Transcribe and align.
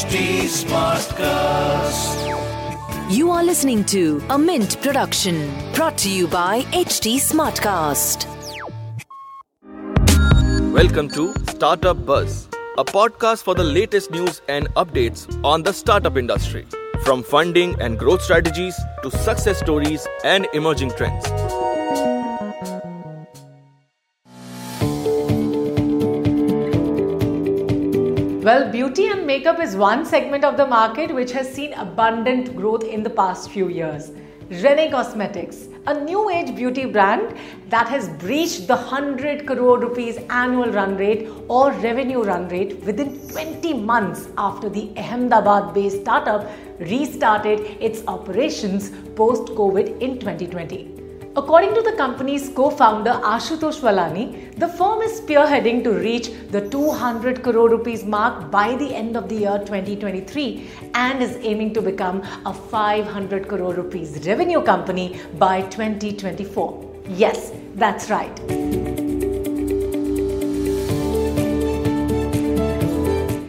HT 0.00 0.44
Smartcast. 0.48 2.20
You 3.14 3.30
are 3.30 3.44
listening 3.44 3.84
to 3.84 4.22
a 4.30 4.38
Mint 4.38 4.80
production 4.80 5.50
brought 5.74 5.98
to 5.98 6.08
you 6.10 6.26
by 6.26 6.62
HT 6.72 7.16
Smartcast. 7.16 8.24
Welcome 10.72 11.10
to 11.10 11.34
Startup 11.50 12.06
Buzz, 12.06 12.48
a 12.78 12.84
podcast 12.84 13.42
for 13.42 13.54
the 13.54 13.62
latest 13.62 14.10
news 14.10 14.40
and 14.48 14.72
updates 14.74 15.28
on 15.44 15.64
the 15.64 15.72
startup 15.74 16.16
industry. 16.16 16.64
From 17.04 17.22
funding 17.22 17.78
and 17.78 17.98
growth 17.98 18.22
strategies 18.22 18.80
to 19.02 19.10
success 19.10 19.58
stories 19.58 20.08
and 20.24 20.48
emerging 20.54 20.92
trends. 20.92 21.49
Well, 28.50 28.68
beauty 28.68 29.06
and 29.06 29.28
makeup 29.28 29.60
is 29.60 29.76
one 29.76 30.04
segment 30.04 30.44
of 30.44 30.56
the 30.56 30.66
market 30.66 31.14
which 31.14 31.30
has 31.30 31.48
seen 31.48 31.72
abundant 31.74 32.56
growth 32.56 32.82
in 32.82 33.04
the 33.04 33.10
past 33.18 33.48
few 33.48 33.68
years. 33.68 34.10
Renee 34.48 34.90
Cosmetics, 34.90 35.68
a 35.86 35.94
new 35.94 36.28
age 36.30 36.56
beauty 36.56 36.84
brand 36.84 37.36
that 37.68 37.86
has 37.86 38.08
breached 38.24 38.66
the 38.66 38.74
100 38.74 39.46
crore 39.46 39.78
rupees 39.78 40.18
annual 40.30 40.72
run 40.72 40.96
rate 40.96 41.28
or 41.46 41.70
revenue 41.70 42.24
run 42.24 42.48
rate 42.48 42.82
within 42.82 43.20
20 43.28 43.72
months 43.74 44.26
after 44.36 44.68
the 44.68 44.90
Ahmedabad 44.96 45.72
based 45.72 46.00
startup 46.00 46.50
restarted 46.80 47.60
its 47.80 48.02
operations 48.08 48.90
post 49.14 49.44
COVID 49.60 50.00
in 50.00 50.18
2020. 50.18 51.09
According 51.36 51.74
to 51.74 51.82
the 51.82 51.92
company's 51.92 52.48
co-founder 52.48 53.12
Ashutosh 53.22 53.78
Valani, 53.78 54.52
the 54.58 54.66
firm 54.66 55.00
is 55.00 55.20
spearheading 55.20 55.84
to 55.84 55.92
reach 55.92 56.32
the 56.50 56.68
200 56.68 57.44
crore 57.44 57.70
rupees 57.70 58.04
mark 58.04 58.50
by 58.50 58.74
the 58.74 58.92
end 58.92 59.16
of 59.16 59.28
the 59.28 59.36
year 59.36 59.58
2023 59.64 60.68
and 60.94 61.22
is 61.22 61.36
aiming 61.42 61.72
to 61.74 61.80
become 61.80 62.20
a 62.46 62.52
500 62.52 63.46
crore 63.46 63.72
rupees 63.72 64.26
revenue 64.26 64.60
company 64.60 65.20
by 65.38 65.62
2024. 65.62 66.94
Yes, 67.10 67.52
that's 67.76 68.10
right. 68.10 68.36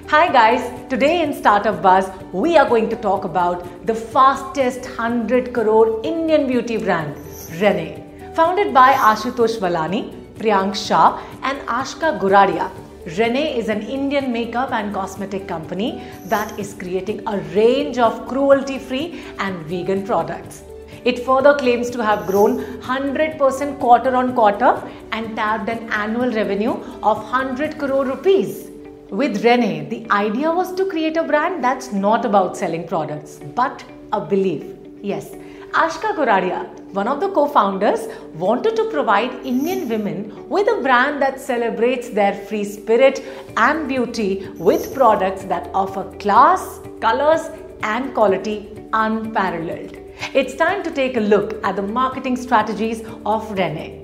Hi 0.08 0.32
guys, 0.32 0.88
today 0.88 1.24
in 1.24 1.34
Startup 1.34 1.82
Buzz, 1.82 2.12
we 2.32 2.58
are 2.58 2.70
going 2.70 2.90
to 2.92 2.96
talk 2.98 3.24
about 3.24 3.88
the 3.88 3.96
fastest 3.96 4.82
100 4.82 5.52
crore 5.52 6.00
Indian 6.04 6.46
beauty 6.46 6.78
brand 6.78 7.16
Renee. 7.60 8.04
Founded 8.34 8.74
by 8.74 8.94
Ashutosh 8.94 9.58
Valani, 9.58 10.14
Priyank 10.36 10.74
Shah, 10.76 11.22
and 11.44 11.60
Ashka 11.68 12.18
Goradia, 12.18 12.72
Renee 13.18 13.58
is 13.58 13.68
an 13.68 13.82
Indian 13.82 14.32
makeup 14.32 14.72
and 14.72 14.94
cosmetic 14.94 15.48
company 15.48 16.04
that 16.26 16.58
is 16.58 16.74
creating 16.76 17.22
a 17.28 17.40
range 17.56 17.98
of 17.98 18.28
cruelty 18.28 18.80
free 18.80 19.22
and 19.40 19.66
vegan 19.66 20.06
products. 20.06 20.64
It 21.04 21.26
further 21.26 21.56
claims 21.58 21.90
to 21.90 22.04
have 22.04 22.28
grown 22.28 22.60
100% 22.82 23.80
quarter 23.80 24.16
on 24.16 24.34
quarter 24.34 24.82
and 25.12 25.36
tapped 25.36 25.68
an 25.68 25.90
annual 25.92 26.32
revenue 26.32 26.74
of 27.02 27.18
100 27.18 27.80
crore 27.80 28.06
rupees. 28.06 28.70
With 29.10 29.44
Renee, 29.44 29.88
the 29.90 30.10
idea 30.12 30.52
was 30.52 30.74
to 30.76 30.86
create 30.86 31.18
a 31.18 31.24
brand 31.24 31.64
that's 31.64 31.92
not 31.92 32.24
about 32.24 32.56
selling 32.56 32.88
products, 32.88 33.40
but 33.56 33.84
a 34.14 34.22
belief. 34.22 34.64
Yes, 35.02 35.36
Ashka 35.74 36.14
Goradia, 36.14 36.68
one 36.92 37.08
of 37.08 37.22
the 37.22 37.30
co 37.30 37.48
founders, 37.48 38.10
wanted 38.36 38.76
to 38.76 38.90
provide 38.90 39.32
Indian 39.46 39.88
women 39.88 40.50
with 40.50 40.68
a 40.68 40.82
brand 40.82 41.22
that 41.22 41.40
celebrates 41.40 42.10
their 42.10 42.34
free 42.34 42.66
spirit 42.66 43.24
and 43.56 43.88
beauty 43.88 44.50
with 44.58 44.94
products 44.94 45.44
that 45.44 45.70
offer 45.74 46.04
class, 46.18 46.82
colors, 47.00 47.50
and 47.84 48.14
quality 48.14 48.70
unparalleled. 48.92 49.98
It's 50.34 50.56
time 50.56 50.84
to 50.84 50.92
take 50.92 51.16
a 51.16 51.22
look 51.22 51.64
at 51.64 51.78
the 51.78 51.84
marketing 51.84 52.36
strategies 52.36 53.02
of 53.26 53.50
Renee. 53.52 54.04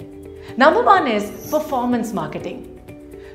Number 0.55 0.81
one 0.81 1.05
is 1.05 1.49
performance 1.51 2.13
marketing. 2.13 2.63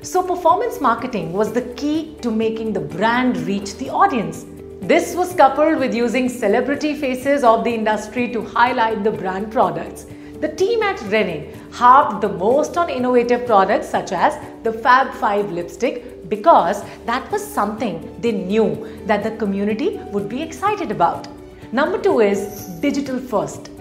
So, 0.01 0.23
performance 0.23 0.81
marketing 0.81 1.33
was 1.33 1.53
the 1.53 1.61
key 1.75 2.17
to 2.23 2.31
making 2.31 2.73
the 2.73 2.79
brand 2.79 3.37
reach 3.37 3.75
the 3.75 3.91
audience. 3.91 4.45
This 4.85 5.15
was 5.15 5.33
coupled 5.33 5.79
with 5.79 5.93
using 5.95 6.27
celebrity 6.27 6.93
faces 6.93 7.45
of 7.45 7.63
the 7.63 7.73
industry 7.73 8.27
to 8.33 8.41
highlight 8.41 9.05
the 9.05 9.11
brand 9.11 9.49
products. 9.49 10.05
The 10.41 10.49
team 10.49 10.83
at 10.83 11.01
Renee 11.03 11.53
harped 11.71 12.19
the 12.19 12.27
most 12.27 12.75
on 12.75 12.89
innovative 12.89 13.45
products 13.45 13.87
such 13.87 14.11
as 14.11 14.37
the 14.63 14.73
Fab 14.73 15.13
5 15.13 15.53
lipstick 15.53 16.27
because 16.27 16.83
that 17.05 17.31
was 17.31 17.41
something 17.41 18.13
they 18.19 18.33
knew 18.33 18.99
that 19.05 19.23
the 19.23 19.31
community 19.37 19.99
would 20.11 20.27
be 20.27 20.41
excited 20.41 20.91
about. 20.91 21.29
Number 21.71 21.97
two 21.97 22.19
is 22.19 22.65
digital 22.81 23.19
first. 23.19 23.71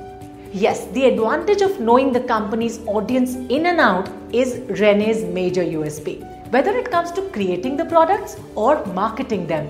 Yes, 0.52 0.86
the 0.92 1.06
advantage 1.06 1.62
of 1.62 1.80
knowing 1.80 2.12
the 2.12 2.20
company's 2.20 2.78
audience 2.86 3.34
in 3.34 3.66
and 3.66 3.80
out 3.80 4.08
is 4.32 4.60
Renee's 4.80 5.24
major 5.24 5.64
USP. 5.64 6.20
Whether 6.52 6.70
it 6.76 6.92
comes 6.92 7.10
to 7.12 7.22
creating 7.30 7.76
the 7.76 7.86
products 7.86 8.36
or 8.54 8.86
marketing 8.86 9.48
them, 9.48 9.66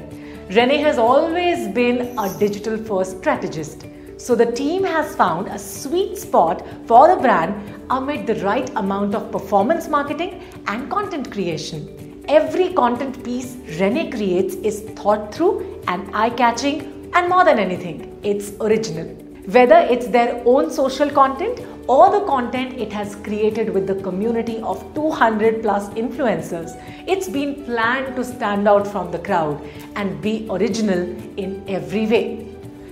Renee 0.49 0.79
has 0.79 0.99
always 0.99 1.69
been 1.69 2.19
a 2.19 2.29
digital 2.39 2.77
first 2.77 3.19
strategist. 3.19 3.87
So 4.17 4.35
the 4.35 4.51
team 4.53 4.83
has 4.85 5.15
found 5.15 5.47
a 5.47 5.59
sweet 5.59 6.19
spot 6.19 6.67
for 6.87 7.09
the 7.09 7.17
brand 7.17 7.55
amid 7.91 8.27
the 8.27 8.35
right 8.45 8.69
amount 8.77 9.15
of 9.15 9.31
performance 9.31 9.89
marketing 9.89 10.43
and 10.67 10.91
content 10.91 11.31
creation. 11.31 12.25
Every 12.29 12.73
content 12.73 13.25
piece 13.25 13.57
Renee 13.81 14.11
creates 14.11 14.55
is 14.57 14.81
thought 14.97 15.33
through 15.33 15.81
and 15.87 16.11
eye 16.15 16.31
catching, 16.31 17.11
and 17.15 17.29
more 17.29 17.45
than 17.45 17.59
anything, 17.59 18.19
it's 18.23 18.53
original. 18.61 19.22
Whether 19.47 19.79
it's 19.91 20.07
their 20.07 20.41
own 20.47 20.71
social 20.71 21.11
content 21.11 21.61
or 21.89 22.13
the 22.13 22.25
content 22.27 22.75
it 22.81 22.93
has 22.93 23.17
created 23.17 23.71
with 23.75 23.89
the 23.89 23.97
community 23.97 24.59
of 24.59 24.95
200 24.95 25.63
plus 25.63 25.89
influencers. 25.91 26.81
It's 27.09 27.29
been 27.29 27.65
planned 27.65 28.15
to 28.15 28.25
stand 28.25 28.69
out 28.69 28.87
from 28.87 29.11
the 29.11 29.19
crowd 29.19 29.61
and 29.97 30.23
be 30.23 30.47
original 30.49 31.01
in 31.37 31.65
every 31.67 32.07
way. 32.07 32.49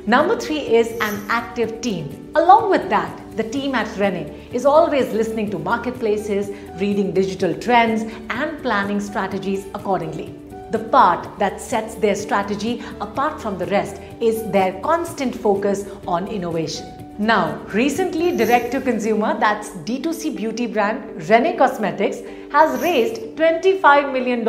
Number 0.09 0.37
three 0.41 0.59
is 0.59 0.89
an 1.01 1.25
active 1.29 1.81
team. 1.83 2.33
Along 2.35 2.69
with 2.69 2.89
that, 2.91 3.37
the 3.37 3.45
team 3.45 3.77
at 3.77 3.97
Renee 3.97 4.49
is 4.53 4.67
always 4.67 5.13
listening 5.13 5.51
to 5.51 5.59
marketplaces, 5.61 6.49
reading 6.81 7.13
digital 7.13 7.55
trends, 7.55 8.03
and 8.29 8.61
planning 8.61 8.99
strategies 8.99 9.67
accordingly. 9.73 10.35
The 10.71 10.79
part 10.79 11.39
that 11.41 11.61
sets 11.61 11.97
their 11.97 12.15
strategy 12.15 12.81
apart 13.01 13.41
from 13.41 13.59
the 13.59 13.67
rest 13.67 14.01
is 14.21 14.49
their 14.53 14.81
constant 14.83 15.35
focus 15.35 15.85
on 16.07 16.29
innovation. 16.29 16.87
Now, 17.19 17.61
recently, 17.75 18.37
direct 18.37 18.71
to 18.73 18.81
consumer, 18.81 19.37
that's 19.39 19.71
D2C 19.89 20.37
beauty 20.37 20.67
brand 20.67 21.29
Renee 21.29 21.57
Cosmetics, 21.57 22.21
has 22.53 22.81
raised 22.81 23.37
$25 23.37 24.13
million 24.13 24.41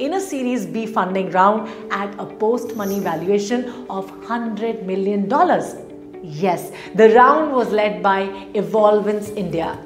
in 0.00 0.14
a 0.14 0.20
Series 0.20 0.64
B 0.66 0.86
funding 0.86 1.30
round 1.32 1.68
at 1.92 2.12
a 2.18 2.24
post 2.24 2.74
money 2.74 2.98
valuation 2.98 3.86
of 3.90 4.10
$100 4.22 4.84
million. 4.84 5.30
Yes, 6.24 6.72
the 6.94 7.10
round 7.10 7.52
was 7.52 7.70
led 7.70 8.02
by 8.02 8.22
Evolvence 8.54 9.28
India. 9.28 9.78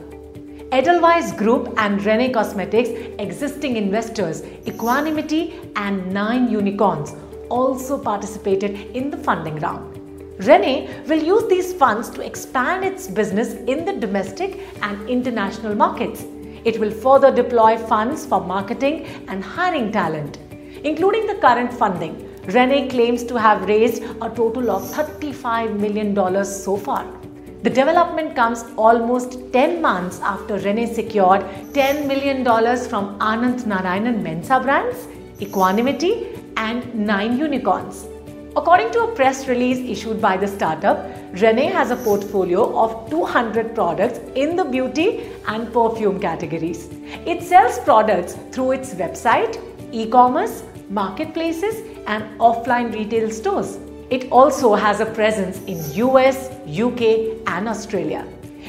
Edelweiss 0.72 1.32
Group 1.32 1.74
and 1.76 2.02
Renee 2.02 2.32
Cosmetics 2.32 2.88
existing 3.18 3.76
investors, 3.76 4.42
Equanimity 4.66 5.60
and 5.76 6.10
Nine 6.10 6.50
Unicorns 6.50 7.14
also 7.50 7.98
participated 7.98 8.70
in 8.96 9.10
the 9.10 9.18
funding 9.18 9.56
round. 9.56 9.98
Renee 10.38 10.88
will 11.06 11.22
use 11.22 11.46
these 11.50 11.74
funds 11.74 12.08
to 12.08 12.24
expand 12.24 12.86
its 12.86 13.06
business 13.06 13.52
in 13.52 13.84
the 13.84 13.92
domestic 13.92 14.60
and 14.80 15.10
international 15.10 15.74
markets. 15.74 16.24
It 16.64 16.80
will 16.80 16.90
further 16.90 17.30
deploy 17.30 17.76
funds 17.76 18.24
for 18.24 18.40
marketing 18.40 19.04
and 19.28 19.44
hiring 19.44 19.92
talent. 19.92 20.38
Including 20.84 21.26
the 21.26 21.34
current 21.34 21.70
funding, 21.70 22.14
Renee 22.46 22.88
claims 22.88 23.24
to 23.24 23.38
have 23.38 23.68
raised 23.68 24.02
a 24.22 24.30
total 24.30 24.70
of 24.70 24.82
$35 24.84 25.78
million 25.78 26.44
so 26.46 26.78
far. 26.78 27.06
The 27.62 27.70
development 27.70 28.34
comes 28.34 28.64
almost 28.76 29.38
10 29.52 29.80
months 29.80 30.18
after 30.18 30.58
Renee 30.58 30.92
secured 30.92 31.42
$10 31.74 32.08
million 32.08 32.44
from 32.88 33.16
Anant 33.20 33.60
Narayanan 33.72 34.20
Mensa 34.20 34.58
Brands, 34.58 35.06
Equanimity, 35.40 36.26
and 36.56 36.92
Nine 36.92 37.38
Unicorns. 37.38 38.08
According 38.56 38.90
to 38.94 39.04
a 39.04 39.14
press 39.14 39.46
release 39.46 39.78
issued 39.78 40.20
by 40.20 40.36
the 40.36 40.48
startup, 40.48 41.06
Renee 41.34 41.66
has 41.66 41.92
a 41.92 41.96
portfolio 41.96 42.76
of 42.76 43.08
200 43.10 43.76
products 43.76 44.18
in 44.34 44.56
the 44.56 44.64
beauty 44.64 45.30
and 45.46 45.72
perfume 45.72 46.18
categories. 46.18 46.88
It 47.24 47.44
sells 47.44 47.78
products 47.78 48.36
through 48.50 48.72
its 48.72 48.92
website, 48.94 49.56
e 49.92 50.08
commerce, 50.08 50.64
marketplaces, 50.90 51.76
and 52.08 52.24
offline 52.40 52.92
retail 52.92 53.30
stores. 53.30 53.78
It 54.12 54.30
also 54.30 54.74
has 54.74 55.00
a 55.00 55.06
presence 55.06 55.58
in 55.72 55.78
US, 55.98 56.50
UK, 56.68 57.02
and 57.46 57.66
Australia. 57.66 58.26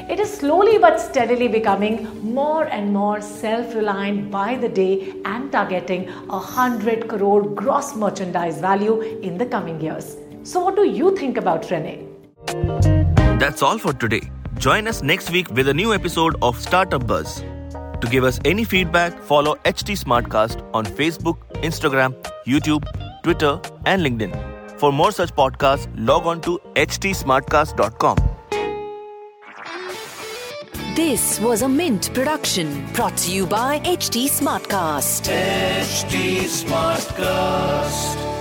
It 0.08 0.18
is 0.18 0.32
slowly 0.32 0.78
but 0.78 0.98
steadily 0.98 1.48
becoming 1.48 1.98
more 2.34 2.64
and 2.64 2.94
more 2.94 3.20
self 3.20 3.74
reliant 3.74 4.30
by 4.30 4.54
the 4.56 4.70
day 4.70 5.12
and 5.26 5.52
targeting 5.52 6.08
a 6.08 6.38
100 6.38 7.08
crore 7.08 7.42
gross 7.42 7.94
merchandise 7.94 8.58
value 8.58 9.02
in 9.02 9.36
the 9.36 9.44
coming 9.44 9.82
years. 9.82 10.16
So, 10.44 10.64
what 10.64 10.76
do 10.76 10.86
you 10.88 11.14
think 11.14 11.36
about 11.36 11.70
Renee? 11.70 12.06
That's 13.44 13.60
all 13.60 13.76
for 13.76 13.92
today. 13.92 14.22
Join 14.56 14.88
us 14.88 15.02
next 15.02 15.30
week 15.30 15.50
with 15.50 15.68
a 15.68 15.74
new 15.74 15.92
episode 15.92 16.36
of 16.40 16.58
Startup 16.58 17.06
Buzz. 17.06 17.44
To 18.00 18.08
give 18.10 18.24
us 18.24 18.40
any 18.46 18.64
feedback, 18.64 19.22
follow 19.34 19.56
HT 19.66 20.00
Smartcast 20.06 20.66
on 20.72 20.86
Facebook, 20.86 21.36
Instagram, 21.70 22.18
YouTube, 22.46 22.90
Twitter, 23.22 23.60
and 23.84 24.02
LinkedIn. 24.02 24.53
For 24.84 24.92
more 24.92 25.12
such 25.12 25.34
podcasts, 25.34 25.88
log 25.96 26.26
on 26.26 26.42
to 26.42 26.60
htsmartcast.com. 26.74 28.18
This 30.94 31.40
was 31.40 31.62
a 31.62 31.68
Mint 31.70 32.12
production 32.12 32.84
brought 32.92 33.16
to 33.16 33.32
you 33.32 33.46
by 33.46 33.78
HT 33.78 34.26
Smartcast. 34.28 35.30
HT 35.32 36.42
Smartcast. 36.60 38.33